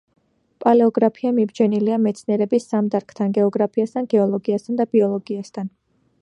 [0.63, 5.71] პალეოგეოგრაფია მიბჯენილია მეცნიერების სამ დარგთან: გეოგრაფიასთან, გეოლოგიასთან და ბიოლოგიასთან.